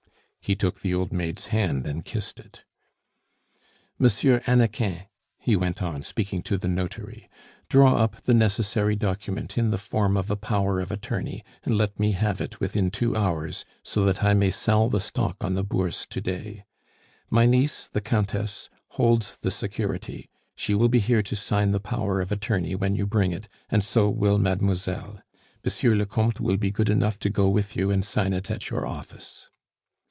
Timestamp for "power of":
10.35-10.91, 21.79-22.31